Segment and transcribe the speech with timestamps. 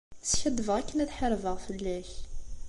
[0.29, 2.09] Skaddbeɣ akken ad ḥarbeɣ fell-ak.